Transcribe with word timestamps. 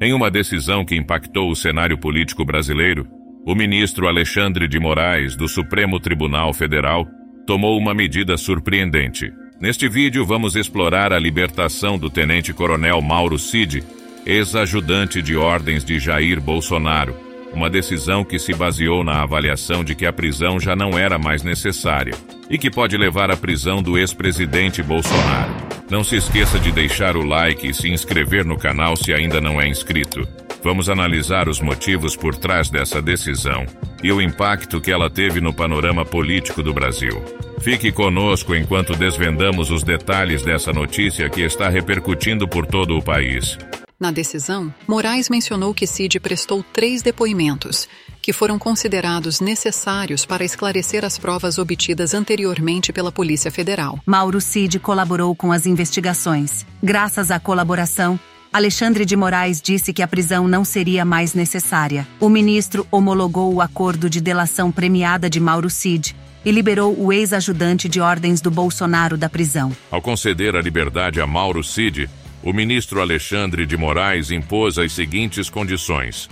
Em 0.00 0.12
uma 0.12 0.30
decisão 0.30 0.84
que 0.84 0.94
impactou 0.94 1.50
o 1.50 1.56
cenário 1.56 1.98
político 1.98 2.44
brasileiro, 2.44 3.04
o 3.44 3.52
ministro 3.52 4.06
Alexandre 4.06 4.68
de 4.68 4.78
Moraes, 4.78 5.34
do 5.34 5.48
Supremo 5.48 5.98
Tribunal 5.98 6.54
Federal, 6.54 7.04
tomou 7.44 7.76
uma 7.76 7.92
medida 7.92 8.36
surpreendente. 8.36 9.32
Neste 9.60 9.88
vídeo, 9.88 10.24
vamos 10.24 10.54
explorar 10.54 11.12
a 11.12 11.18
libertação 11.18 11.98
do 11.98 12.08
tenente-coronel 12.08 13.02
Mauro 13.02 13.40
Cid, 13.40 13.82
ex-ajudante 14.24 15.20
de 15.20 15.36
ordens 15.36 15.84
de 15.84 15.98
Jair 15.98 16.40
Bolsonaro, 16.40 17.16
uma 17.52 17.68
decisão 17.68 18.24
que 18.24 18.38
se 18.38 18.54
baseou 18.54 19.02
na 19.02 19.22
avaliação 19.22 19.82
de 19.82 19.96
que 19.96 20.06
a 20.06 20.12
prisão 20.12 20.60
já 20.60 20.76
não 20.76 20.96
era 20.96 21.18
mais 21.18 21.42
necessária 21.42 22.14
e 22.48 22.56
que 22.56 22.70
pode 22.70 22.96
levar 22.96 23.32
à 23.32 23.36
prisão 23.36 23.82
do 23.82 23.98
ex-presidente 23.98 24.80
Bolsonaro. 24.80 25.67
Não 25.90 26.04
se 26.04 26.16
esqueça 26.16 26.58
de 26.58 26.70
deixar 26.70 27.16
o 27.16 27.24
like 27.24 27.66
e 27.66 27.72
se 27.72 27.88
inscrever 27.88 28.44
no 28.44 28.58
canal 28.58 28.94
se 28.94 29.12
ainda 29.14 29.40
não 29.40 29.58
é 29.58 29.66
inscrito. 29.66 30.28
Vamos 30.62 30.90
analisar 30.90 31.48
os 31.48 31.60
motivos 31.60 32.14
por 32.14 32.34
trás 32.34 32.68
dessa 32.68 33.00
decisão 33.00 33.64
e 34.02 34.12
o 34.12 34.20
impacto 34.20 34.82
que 34.82 34.90
ela 34.90 35.08
teve 35.08 35.40
no 35.40 35.52
panorama 35.52 36.04
político 36.04 36.62
do 36.62 36.74
Brasil. 36.74 37.22
Fique 37.60 37.90
conosco 37.90 38.54
enquanto 38.54 38.94
desvendamos 38.94 39.70
os 39.70 39.82
detalhes 39.82 40.42
dessa 40.42 40.72
notícia 40.74 41.28
que 41.30 41.40
está 41.40 41.70
repercutindo 41.70 42.46
por 42.46 42.66
todo 42.66 42.96
o 42.96 43.02
país. 43.02 43.56
Na 43.98 44.12
decisão, 44.12 44.72
Moraes 44.86 45.28
mencionou 45.28 45.74
que 45.74 45.86
Cid 45.86 46.20
prestou 46.20 46.62
três 46.72 47.02
depoimentos, 47.02 47.88
que 48.28 48.32
foram 48.34 48.58
considerados 48.58 49.40
necessários 49.40 50.26
para 50.26 50.44
esclarecer 50.44 51.02
as 51.02 51.16
provas 51.16 51.56
obtidas 51.56 52.12
anteriormente 52.12 52.92
pela 52.92 53.10
Polícia 53.10 53.50
Federal. 53.50 53.98
Mauro 54.04 54.38
Cid 54.38 54.78
colaborou 54.80 55.34
com 55.34 55.50
as 55.50 55.64
investigações. 55.64 56.66
Graças 56.82 57.30
à 57.30 57.40
colaboração, 57.40 58.20
Alexandre 58.52 59.06
de 59.06 59.16
Moraes 59.16 59.62
disse 59.62 59.94
que 59.94 60.02
a 60.02 60.06
prisão 60.06 60.46
não 60.46 60.62
seria 60.62 61.06
mais 61.06 61.32
necessária. 61.32 62.06
O 62.20 62.28
ministro 62.28 62.86
homologou 62.90 63.54
o 63.54 63.62
acordo 63.62 64.10
de 64.10 64.20
delação 64.20 64.70
premiada 64.70 65.30
de 65.30 65.40
Mauro 65.40 65.70
Cid 65.70 66.14
e 66.44 66.50
liberou 66.50 66.94
o 67.02 67.10
ex-ajudante 67.10 67.88
de 67.88 67.98
ordens 67.98 68.42
do 68.42 68.50
Bolsonaro 68.50 69.16
da 69.16 69.30
prisão. 69.30 69.74
Ao 69.90 70.02
conceder 70.02 70.54
a 70.54 70.60
liberdade 70.60 71.18
a 71.18 71.26
Mauro 71.26 71.64
Cid, 71.64 72.10
o 72.42 72.52
ministro 72.52 73.00
Alexandre 73.00 73.64
de 73.64 73.78
Moraes 73.78 74.30
impôs 74.30 74.76
as 74.76 74.92
seguintes 74.92 75.48
condições: 75.48 76.28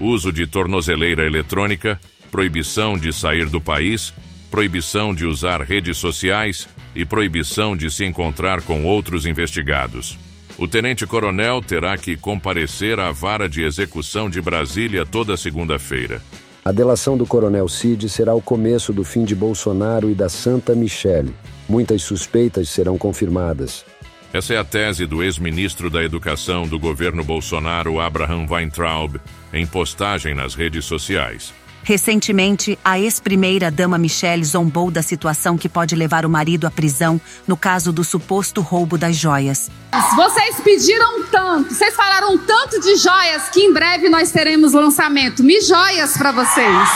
uso 0.00 0.32
de 0.32 0.46
tornozeleira 0.46 1.26
eletrônica, 1.26 2.00
proibição 2.30 2.96
de 2.96 3.12
sair 3.12 3.48
do 3.48 3.60
país, 3.60 4.12
proibição 4.50 5.14
de 5.14 5.26
usar 5.26 5.62
redes 5.62 5.96
sociais 5.98 6.68
e 6.94 7.04
proibição 7.04 7.76
de 7.76 7.90
se 7.90 8.04
encontrar 8.04 8.62
com 8.62 8.84
outros 8.84 9.26
investigados. 9.26 10.18
O 10.58 10.66
tenente-coronel 10.66 11.62
terá 11.62 11.96
que 11.96 12.16
comparecer 12.16 12.98
à 12.98 13.12
vara 13.12 13.48
de 13.48 13.62
execução 13.62 14.28
de 14.28 14.40
Brasília 14.40 15.06
toda 15.06 15.36
segunda-feira. 15.36 16.20
A 16.64 16.72
delação 16.72 17.16
do 17.16 17.24
coronel 17.24 17.68
Cid 17.68 18.08
será 18.08 18.34
o 18.34 18.42
começo 18.42 18.92
do 18.92 19.04
fim 19.04 19.24
de 19.24 19.34
Bolsonaro 19.34 20.10
e 20.10 20.14
da 20.14 20.28
Santa 20.28 20.74
Michele. 20.74 21.32
Muitas 21.68 22.02
suspeitas 22.02 22.68
serão 22.68 22.98
confirmadas. 22.98 23.84
Essa 24.32 24.54
é 24.54 24.58
a 24.58 24.64
tese 24.64 25.06
do 25.06 25.22
ex-ministro 25.22 25.88
da 25.88 26.02
Educação 26.02 26.68
do 26.68 26.78
governo 26.78 27.24
Bolsonaro, 27.24 27.98
Abraham 27.98 28.46
Weintraub, 28.48 29.16
em 29.52 29.66
postagem 29.66 30.34
nas 30.34 30.54
redes 30.54 30.84
sociais. 30.84 31.54
Recentemente, 31.82 32.78
a 32.84 33.00
ex-primeira-dama 33.00 33.96
Michelle 33.96 34.44
zombou 34.44 34.90
da 34.90 35.00
situação 35.00 35.56
que 35.56 35.70
pode 35.70 35.96
levar 35.96 36.26
o 36.26 36.28
marido 36.28 36.66
à 36.66 36.70
prisão 36.70 37.18
no 37.46 37.56
caso 37.56 37.90
do 37.90 38.04
suposto 38.04 38.60
roubo 38.60 38.98
das 38.98 39.16
joias. 39.16 39.70
Vocês 40.14 40.60
pediram 40.60 41.24
tanto, 41.24 41.72
vocês 41.72 41.96
falaram 41.96 42.36
tanto 42.36 42.78
de 42.80 42.96
joias 42.96 43.48
que 43.48 43.60
em 43.60 43.72
breve 43.72 44.10
nós 44.10 44.30
teremos 44.30 44.74
lançamento. 44.74 45.42
Me 45.42 45.62
joias 45.62 46.14
para 46.18 46.32
vocês. 46.32 46.88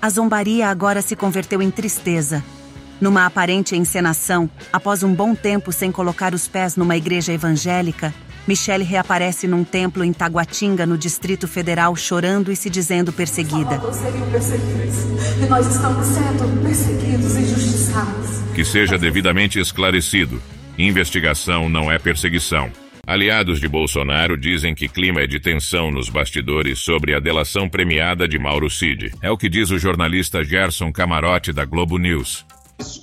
A 0.00 0.08
zombaria 0.08 0.68
agora 0.68 1.02
se 1.02 1.14
converteu 1.14 1.60
em 1.60 1.70
tristeza. 1.70 2.42
Numa 3.00 3.26
aparente 3.26 3.76
encenação, 3.76 4.48
após 4.72 5.02
um 5.02 5.14
bom 5.14 5.34
tempo 5.34 5.70
sem 5.70 5.92
colocar 5.92 6.32
os 6.32 6.48
pés 6.48 6.76
numa 6.76 6.96
igreja 6.96 7.32
evangélica, 7.32 8.14
Michelle 8.46 8.84
reaparece 8.84 9.48
num 9.48 9.64
templo 9.64 10.04
em 10.04 10.12
Taguatinga, 10.12 10.86
no 10.86 10.96
Distrito 10.96 11.48
Federal, 11.48 11.94
chorando 11.96 12.52
e 12.52 12.56
se 12.56 12.70
dizendo 12.70 13.12
perseguida. 13.12 13.80
seriam 13.92 14.30
perseguidos. 14.30 14.96
E 15.42 15.46
nós 15.46 15.66
estamos 15.66 16.06
sendo 16.06 16.62
perseguidos 16.62 17.34
e 17.34 17.40
injustiçados. 17.40 18.54
Que 18.54 18.64
seja 18.64 18.96
devidamente 18.96 19.58
esclarecido: 19.58 20.40
investigação 20.78 21.68
não 21.68 21.90
é 21.90 21.98
perseguição. 21.98 22.70
Aliados 23.04 23.60
de 23.60 23.68
Bolsonaro 23.68 24.36
dizem 24.36 24.74
que 24.74 24.88
clima 24.88 25.20
é 25.20 25.26
de 25.26 25.38
tensão 25.38 25.90
nos 25.90 26.08
bastidores 26.08 26.78
sobre 26.80 27.14
a 27.14 27.20
delação 27.20 27.68
premiada 27.68 28.26
de 28.26 28.38
Mauro 28.38 28.70
Cid. 28.70 29.12
É 29.22 29.30
o 29.30 29.36
que 29.36 29.48
diz 29.48 29.70
o 29.70 29.78
jornalista 29.78 30.42
Gerson 30.42 30.90
Camarote 30.92 31.52
da 31.52 31.64
Globo 31.64 31.98
News. 31.98 32.44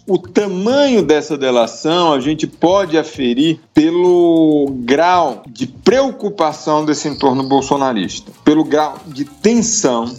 O 0.06 0.18
tamanho 0.18 1.02
dessa 1.02 1.38
delação 1.38 2.14
a 2.14 2.20
gente 2.20 2.46
pode 2.46 2.98
aferir 2.98 3.60
pelo 3.74 4.68
grau 4.80 5.44
de 5.48 5.66
preocupação 5.66 6.86
desse 6.86 7.08
entorno 7.08 7.44
bolsonarista, 7.44 8.32
pelo 8.44 8.64
grau 8.64 9.00
de 9.08 9.26
tensão. 9.26 10.16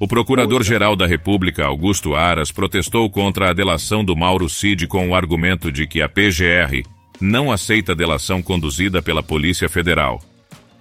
O 0.00 0.08
Procurador-Geral 0.08 0.96
da 0.96 1.06
República, 1.06 1.66
Augusto 1.66 2.14
Aras, 2.14 2.50
protestou 2.50 3.08
contra 3.10 3.50
a 3.50 3.52
delação 3.52 4.04
do 4.04 4.16
Mauro 4.16 4.48
Cid 4.48 4.86
com 4.86 5.08
o 5.08 5.14
argumento 5.14 5.70
de 5.70 5.86
que 5.86 6.00
a 6.02 6.08
PGR 6.08 6.82
não 7.20 7.52
aceita 7.52 7.92
a 7.92 7.94
delação 7.94 8.42
conduzida 8.42 9.00
pela 9.00 9.22
Polícia 9.22 9.68
Federal. 9.68 10.20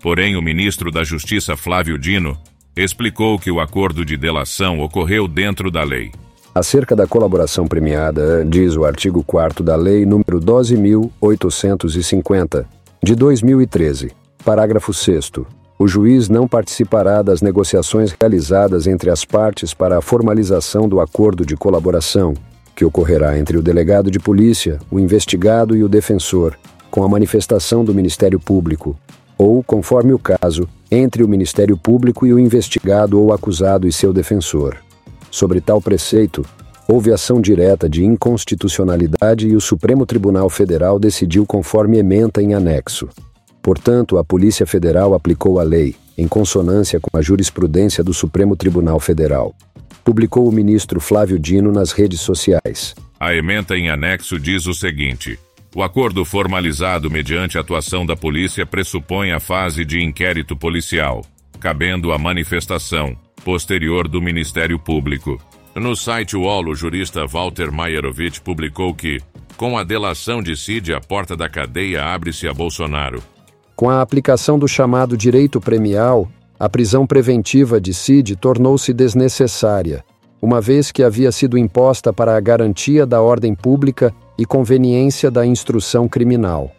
Porém, 0.02 0.36
o 0.36 0.42
ministro 0.42 0.92
da 0.92 1.04
Justiça, 1.04 1.56
Flávio 1.56 1.98
Dino, 1.98 2.38
explicou 2.76 3.38
que 3.38 3.52
o 3.52 3.60
acordo 3.60 4.04
de 4.04 4.18
delação 4.18 4.80
ocorreu 4.80 5.28
dentro 5.28 5.70
da 5.70 5.84
lei. 5.84 6.12
Acerca 6.54 6.94
da 6.96 7.08
colaboração 7.08 7.66
premiada, 7.66 8.46
diz 8.46 8.76
o 8.76 8.86
artigo 8.86 9.24
4 9.24 9.64
da 9.64 9.76
Lei 9.76 10.06
nº 10.06 10.40
12.850, 10.40 12.66
de 13.02 13.16
2013, 13.16 14.12
parágrafo 14.46 14.94
6 14.94 15.32
o 15.80 15.88
juiz 15.88 16.30
não 16.30 16.48
participará 16.48 17.24
das 17.24 17.42
negociações 17.42 18.16
realizadas 18.18 18.88
entre 18.88 19.10
as 19.10 19.26
partes 19.26 19.74
para 19.74 19.98
a 19.98 20.02
formalização 20.02 20.88
do 20.88 21.02
acordo 21.02 21.46
de 21.46 21.58
colaboração, 21.58 22.34
que 22.76 22.86
ocorrerá 22.86 23.38
entre 23.38 23.58
o 23.58 23.62
delegado 23.62 24.10
de 24.12 24.20
polícia, 24.20 24.80
o 24.92 25.00
investigado 25.00 25.76
e 25.76 25.84
o 25.84 25.90
defensor, 25.90 26.58
com 26.92 27.04
a 27.04 27.10
manifestação 27.10 27.84
do 27.84 27.94
Ministério 27.94 28.40
Público, 28.40 28.96
ou, 29.38 29.62
conforme 29.64 30.14
o 30.14 30.20
caso, 30.20 30.70
entre 30.92 31.24
o 31.24 31.28
Ministério 31.28 31.76
Público 31.76 32.28
e 32.28 32.34
o 32.34 32.40
investigado 32.40 33.20
ou 33.20 33.34
acusado 33.34 33.88
e 33.88 33.92
seu 33.92 34.14
defensor. 34.14 34.78
Sobre 35.34 35.60
tal 35.60 35.82
preceito, 35.82 36.46
houve 36.88 37.12
ação 37.12 37.42
direta 37.42 37.90
de 37.90 38.06
inconstitucionalidade 38.06 39.48
e 39.48 39.56
o 39.56 39.60
Supremo 39.60 40.06
Tribunal 40.06 40.48
Federal 40.48 41.00
decidiu 41.00 41.44
conforme 41.44 41.98
ementa 41.98 42.40
em 42.40 42.54
anexo. 42.54 43.10
Portanto, 43.60 44.20
a 44.20 44.24
Polícia 44.24 44.64
Federal 44.68 45.16
aplicou 45.16 45.60
a 45.60 45.64
lei, 45.64 45.96
em 46.16 46.28
consonância 46.28 47.00
com 47.00 47.18
a 47.18 47.22
jurisprudência 47.24 48.04
do 48.04 48.14
Supremo 48.14 48.56
Tribunal 48.56 49.00
Federal. 49.00 49.56
Publicou 50.06 50.48
o 50.48 50.52
ministro 50.52 51.00
Flávio 51.00 51.40
Dino 51.40 51.72
nas 51.72 51.94
redes 51.94 52.22
sociais. 52.22 52.94
A 53.20 53.34
ementa 53.34 53.76
em 53.76 53.90
anexo 53.90 54.38
diz 54.38 54.68
o 54.68 54.74
seguinte: 54.76 55.40
o 55.76 55.82
acordo 55.82 56.24
formalizado 56.24 57.10
mediante 57.10 57.58
atuação 57.58 58.06
da 58.06 58.16
polícia 58.16 58.68
pressupõe 58.68 59.32
a 59.32 59.40
fase 59.40 59.84
de 59.84 60.00
inquérito 60.00 60.56
policial, 60.56 61.26
cabendo 61.60 62.12
a 62.12 62.20
manifestação 62.20 63.18
posterior 63.44 64.08
do 64.08 64.22
Ministério 64.22 64.80
Público. 64.80 65.40
No 65.76 65.96
site 65.96 66.38
UOL, 66.38 66.68
o 66.68 66.76
jurista 66.76 67.26
Walter 67.26 67.72
Maierovitch 67.72 68.40
publicou 68.40 68.94
que, 68.94 69.20
com 69.58 69.78
a 69.78 69.84
delação 69.84 70.42
de 70.42 70.56
Cid, 70.56 70.94
a 70.94 71.02
porta 71.02 71.36
da 71.36 71.50
cadeia 71.50 72.04
abre-se 72.04 72.48
a 72.48 72.54
Bolsonaro. 72.54 73.22
Com 73.76 73.90
a 73.90 74.02
aplicação 74.02 74.58
do 74.58 74.68
chamado 74.68 75.18
direito 75.18 75.60
premial, 75.60 76.30
a 76.60 76.70
prisão 76.70 77.06
preventiva 77.06 77.82
de 77.82 77.94
Cid 77.94 78.36
tornou-se 78.36 78.94
desnecessária, 78.94 80.04
uma 80.42 80.62
vez 80.62 80.92
que 80.92 81.04
havia 81.04 81.32
sido 81.32 81.58
imposta 81.58 82.14
para 82.14 82.38
a 82.38 82.40
garantia 82.40 83.06
da 83.06 83.22
ordem 83.22 83.56
pública 83.56 84.14
e 84.38 84.46
conveniência 84.46 85.32
da 85.32 85.46
instrução 85.46 86.08
criminal. 86.08 86.72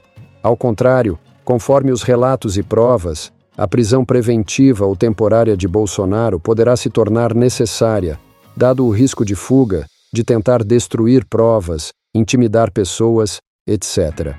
Ao 0.43 0.57
contrário, 0.57 1.19
conforme 1.45 1.91
os 1.91 2.03
relatos 2.03 2.57
e 2.57 2.63
provas, 2.63 3.33
a 3.57 3.69
prisão 3.69 4.05
preventiva 4.05 4.85
ou 4.85 4.97
temporária 4.97 5.57
de 5.57 5.69
Bolsonaro 5.69 6.41
poderá 6.41 6.77
se 6.77 6.91
tornar 6.91 7.35
necessária, 7.35 8.19
dado 8.57 8.85
o 8.85 8.91
risco 8.91 9.25
de 9.25 9.35
fuga, 9.35 9.87
de 10.13 10.25
tentar 10.25 10.63
destruir 10.63 11.25
provas, 11.25 11.93
intimidar 12.15 12.71
pessoas, 12.71 13.39
etc 13.67 14.37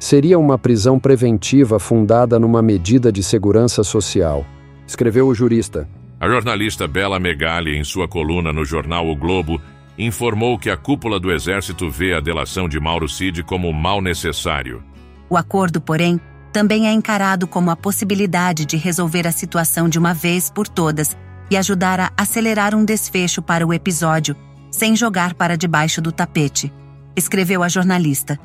seria 0.00 0.38
uma 0.38 0.58
prisão 0.58 0.98
preventiva 0.98 1.78
fundada 1.78 2.38
numa 2.38 2.62
medida 2.62 3.12
de 3.12 3.22
segurança 3.22 3.84
social, 3.84 4.46
escreveu 4.86 5.28
o 5.28 5.34
jurista. 5.34 5.86
A 6.18 6.26
jornalista 6.26 6.88
Bela 6.88 7.20
Megali, 7.20 7.76
em 7.76 7.84
sua 7.84 8.08
coluna 8.08 8.52
no 8.52 8.64
jornal 8.64 9.06
O 9.06 9.14
Globo, 9.14 9.60
informou 9.98 10.58
que 10.58 10.70
a 10.70 10.76
cúpula 10.76 11.20
do 11.20 11.30
Exército 11.30 11.90
vê 11.90 12.14
a 12.14 12.20
delação 12.20 12.66
de 12.66 12.80
Mauro 12.80 13.08
Cid 13.08 13.42
como 13.42 13.70
mal 13.72 14.00
necessário. 14.00 14.82
O 15.28 15.36
acordo, 15.36 15.80
porém, 15.80 16.18
também 16.52 16.88
é 16.88 16.92
encarado 16.92 17.46
como 17.46 17.70
a 17.70 17.76
possibilidade 17.76 18.64
de 18.64 18.76
resolver 18.76 19.26
a 19.26 19.32
situação 19.32 19.88
de 19.88 19.98
uma 19.98 20.12
vez 20.12 20.50
por 20.50 20.66
todas 20.66 21.16
e 21.50 21.56
ajudar 21.56 22.00
a 22.00 22.12
acelerar 22.16 22.74
um 22.74 22.84
desfecho 22.84 23.42
para 23.42 23.66
o 23.66 23.72
episódio, 23.72 24.36
sem 24.70 24.94
jogar 24.94 25.34
para 25.34 25.56
debaixo 25.56 26.00
do 26.00 26.12
tapete, 26.12 26.72
escreveu 27.16 27.62
a 27.62 27.68
jornalista. 27.68 28.38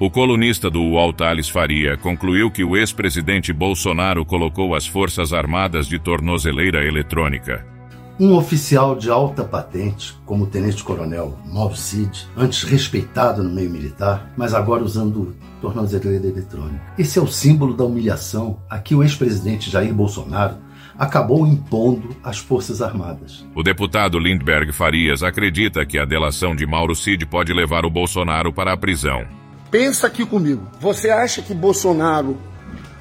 O 0.00 0.10
colunista 0.10 0.70
do 0.70 0.80
UOL 0.80 1.12
Thales 1.12 1.48
Faria 1.48 1.96
concluiu 1.96 2.50
que 2.50 2.62
o 2.62 2.76
ex-presidente 2.76 3.52
Bolsonaro 3.52 4.24
colocou 4.24 4.74
as 4.74 4.86
Forças 4.86 5.32
Armadas 5.32 5.88
de 5.88 5.98
tornozeleira 5.98 6.84
eletrônica. 6.84 7.66
Um 8.18 8.34
oficial 8.34 8.96
de 8.96 9.10
alta 9.10 9.44
patente, 9.44 10.16
como 10.24 10.44
o 10.44 10.46
tenente-coronel 10.46 11.38
Mauro 11.46 11.76
Cid, 11.76 12.28
antes 12.36 12.62
respeitado 12.62 13.42
no 13.42 13.50
meio 13.50 13.70
militar, 13.70 14.32
mas 14.36 14.54
agora 14.54 14.84
usando 14.84 15.36
tornozeleira 15.60 16.26
eletrônica. 16.26 16.80
Esse 16.98 17.18
é 17.18 17.22
o 17.22 17.26
símbolo 17.26 17.76
da 17.76 17.84
humilhação 17.84 18.58
a 18.68 18.78
que 18.78 18.94
o 18.94 19.02
ex-presidente 19.02 19.70
Jair 19.70 19.92
Bolsonaro 19.92 20.56
acabou 20.98 21.46
impondo 21.46 22.16
às 22.22 22.38
Forças 22.38 22.82
Armadas. 22.82 23.46
O 23.54 23.62
deputado 23.62 24.18
Lindbergh 24.18 24.72
Farias 24.72 25.22
acredita 25.22 25.86
que 25.86 25.98
a 25.98 26.04
delação 26.04 26.56
de 26.56 26.66
Mauro 26.66 26.94
Cid 26.96 27.24
pode 27.26 27.52
levar 27.52 27.84
o 27.84 27.90
Bolsonaro 27.90 28.52
para 28.52 28.72
a 28.72 28.76
prisão. 28.76 29.24
Pensa 29.70 30.08
aqui 30.08 30.26
comigo. 30.26 30.66
Você 30.80 31.10
acha 31.10 31.40
que 31.40 31.54
Bolsonaro 31.54 32.36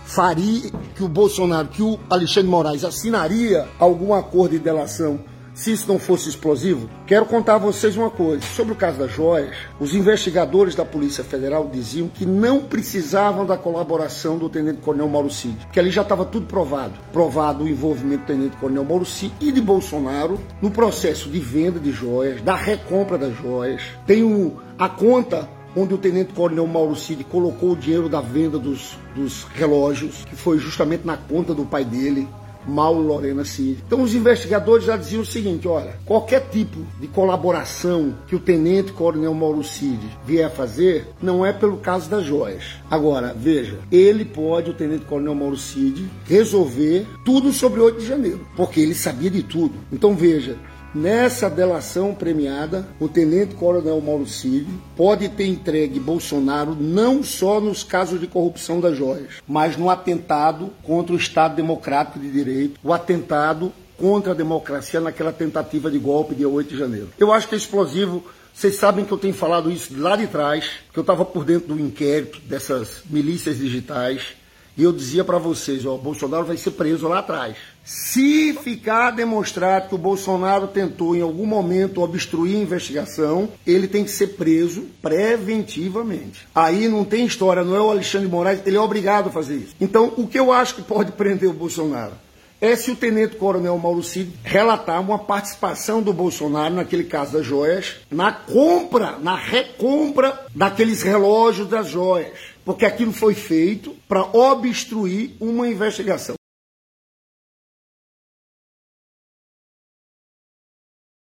faria, 0.05 0.71
que 0.95 1.03
o 1.03 1.07
Bolsonaro, 1.07 1.67
que 1.67 1.81
o 1.81 1.99
Alexandre 2.09 2.49
Moraes 2.49 2.83
assinaria 2.83 3.67
algum 3.79 4.13
acordo 4.13 4.51
de 4.51 4.59
delação 4.59 5.19
se 5.57 5.71
isso 5.71 5.87
não 5.87 5.97
fosse 5.97 6.29
explosivo? 6.29 6.87
Quero 7.07 7.25
contar 7.25 7.55
a 7.55 7.57
vocês 7.57 7.97
uma 7.97 8.11
coisa. 8.11 8.43
Sobre 8.55 8.73
o 8.73 8.75
caso 8.75 8.99
das 8.99 9.11
joias, 9.11 9.55
os 9.79 9.95
investigadores 9.95 10.75
da 10.75 10.85
Polícia 10.85 11.23
Federal 11.23 11.67
diziam 11.67 12.07
que 12.07 12.27
não 12.27 12.61
precisavam 12.61 13.43
da 13.43 13.57
colaboração 13.57 14.37
do 14.37 14.47
Tenente 14.47 14.81
Coronel 14.81 15.09
Mauro 15.09 15.31
Cid, 15.31 15.57
que 15.73 15.79
ali 15.79 15.89
já 15.89 16.03
estava 16.03 16.23
tudo 16.23 16.45
provado. 16.45 16.93
Provado 17.11 17.63
o 17.63 17.67
envolvimento 17.67 18.21
do 18.21 18.27
Tenente 18.27 18.57
Coronel 18.57 18.85
Mauro 18.85 19.05
Cid 19.05 19.33
e 19.41 19.51
de 19.51 19.59
Bolsonaro 19.59 20.39
no 20.61 20.69
processo 20.69 21.27
de 21.27 21.39
venda 21.39 21.79
de 21.79 21.91
joias, 21.91 22.39
da 22.43 22.55
recompra 22.55 23.17
das 23.17 23.35
joias. 23.35 23.81
Tem 24.05 24.23
o, 24.23 24.57
a 24.77 24.87
conta 24.87 25.49
onde 25.75 25.93
o 25.93 25.97
tenente 25.97 26.33
coronel 26.33 26.65
Mauro 26.65 26.95
Cid 26.95 27.23
colocou 27.23 27.71
o 27.71 27.75
dinheiro 27.75 28.09
da 28.09 28.19
venda 28.19 28.57
dos, 28.57 28.97
dos 29.15 29.43
relógios, 29.53 30.25
que 30.25 30.35
foi 30.35 30.57
justamente 30.57 31.05
na 31.05 31.17
conta 31.17 31.53
do 31.53 31.65
pai 31.65 31.85
dele, 31.85 32.27
Mauro 32.67 33.01
Lorena 33.01 33.45
Cid. 33.45 33.83
Então 33.85 34.01
os 34.01 34.13
investigadores 34.13 34.85
já 34.85 34.97
diziam 34.97 35.21
o 35.21 35.25
seguinte, 35.25 35.67
olha, 35.67 35.95
qualquer 36.05 36.49
tipo 36.49 36.79
de 36.99 37.07
colaboração 37.07 38.15
que 38.27 38.35
o 38.35 38.39
tenente 38.39 38.91
coronel 38.91 39.33
Mauro 39.33 39.63
Cid 39.63 39.99
vier 40.25 40.45
a 40.45 40.49
fazer, 40.49 41.07
não 41.21 41.45
é 41.45 41.53
pelo 41.53 41.77
caso 41.77 42.09
das 42.09 42.25
joias. 42.25 42.63
Agora, 42.89 43.33
veja, 43.35 43.79
ele 43.91 44.25
pode, 44.25 44.71
o 44.71 44.73
tenente 44.73 45.05
coronel 45.05 45.35
Mauro 45.35 45.57
Cid, 45.57 46.09
resolver 46.25 47.05
tudo 47.23 47.51
sobre 47.51 47.79
8 47.79 47.99
de 47.99 48.07
janeiro, 48.07 48.45
porque 48.55 48.79
ele 48.79 48.93
sabia 48.93 49.29
de 49.29 49.43
tudo. 49.43 49.73
Então 49.91 50.15
veja, 50.15 50.57
Nessa 50.97 51.47
delação 51.47 52.15
premiada, 52.15 52.87
o 52.99 53.07
tenente-coronel 53.07 54.01
Mauro 54.01 54.25
Cid 54.25 54.67
pode 54.95 55.29
ter 55.29 55.45
entregue 55.45 55.99
Bolsonaro 55.99 56.73
não 56.73 57.21
só 57.21 57.61
nos 57.61 57.83
casos 57.83 58.19
de 58.19 58.25
corrupção 58.25 58.81
das 58.81 58.97
joias, 58.97 59.35
mas 59.47 59.77
no 59.77 59.91
atentado 59.91 60.71
contra 60.81 61.13
o 61.13 61.17
Estado 61.17 61.55
Democrático 61.55 62.17
de 62.17 62.31
Direito, 62.31 62.79
o 62.83 62.91
atentado 62.91 63.71
contra 63.95 64.31
a 64.31 64.35
democracia 64.35 64.99
naquela 64.99 65.31
tentativa 65.31 65.91
de 65.91 65.99
golpe 65.99 66.33
de 66.33 66.47
8 66.47 66.69
de 66.69 66.79
janeiro. 66.79 67.09
Eu 67.19 67.31
acho 67.31 67.47
que 67.47 67.53
é 67.53 67.59
explosivo. 67.59 68.23
Vocês 68.51 68.75
sabem 68.77 69.05
que 69.05 69.11
eu 69.11 69.19
tenho 69.19 69.35
falado 69.35 69.69
isso 69.69 69.93
lá 69.95 70.15
de 70.15 70.25
trás, 70.25 70.67
que 70.91 70.97
eu 70.97 71.01
estava 71.01 71.23
por 71.23 71.45
dentro 71.45 71.75
do 71.75 71.79
inquérito 71.79 72.39
dessas 72.41 73.03
milícias 73.07 73.59
digitais, 73.59 74.35
e 74.77 74.83
eu 74.83 74.93
dizia 74.93 75.23
para 75.23 75.37
vocês, 75.39 75.85
ó, 75.85 75.97
Bolsonaro 75.97 76.45
vai 76.45 76.55
ser 76.55 76.71
preso 76.71 77.07
lá 77.07 77.19
atrás. 77.19 77.57
Se 77.83 78.53
ficar 78.63 79.11
demonstrado 79.11 79.89
que 79.89 79.95
o 79.95 79.97
Bolsonaro 79.97 80.67
tentou 80.67 81.15
em 81.15 81.21
algum 81.21 81.45
momento 81.45 82.01
obstruir 82.01 82.57
a 82.57 82.61
investigação, 82.61 83.49
ele 83.65 83.87
tem 83.87 84.03
que 84.03 84.11
ser 84.11 84.35
preso 84.35 84.85
preventivamente. 85.01 86.47
Aí 86.53 86.87
não 86.87 87.03
tem 87.03 87.25
história, 87.25 87.63
não 87.63 87.75
é 87.75 87.81
o 87.81 87.89
Alexandre 87.89 88.27
Moraes, 88.27 88.61
ele 88.65 88.77
é 88.77 88.81
obrigado 88.81 89.29
a 89.29 89.31
fazer 89.31 89.55
isso. 89.55 89.75
Então, 89.81 90.13
o 90.17 90.27
que 90.27 90.37
eu 90.37 90.51
acho 90.51 90.75
que 90.75 90.81
pode 90.81 91.13
prender 91.17 91.49
o 91.49 91.53
Bolsonaro? 91.53 92.26
É 92.59 92.75
se 92.75 92.91
o 92.91 92.95
tenente-coronel 92.95 93.77
Mauro 93.77 94.03
Cid 94.03 94.31
relatar 94.43 95.01
uma 95.01 95.19
participação 95.19 96.01
do 96.01 96.13
Bolsonaro, 96.13 96.75
naquele 96.75 97.03
caso 97.03 97.33
das 97.33 97.45
joias, 97.45 97.97
na 98.09 98.31
compra, 98.31 99.17
na 99.19 99.35
recompra 99.35 100.45
daqueles 100.55 101.01
relógios 101.01 101.67
das 101.67 101.87
joias. 101.87 102.33
Porque 102.65 102.85
aquilo 102.85 103.13
foi 103.13 103.33
feito 103.33 103.95
para 104.07 104.23
obstruir 104.23 105.35
uma 105.39 105.67
investigação. 105.67 106.36